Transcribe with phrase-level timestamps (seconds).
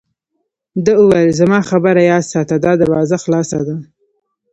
[0.85, 3.75] ده وویل: زما خبره یاد ساته، دا دروازه خلاصه ده.